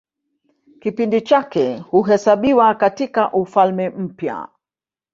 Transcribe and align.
Kipindi 0.79 1.21
chake 1.21 1.77
huhesabiwa 1.79 2.75
katIka 2.75 3.31
Ufalme 3.33 3.89
Mpya. 3.89 4.47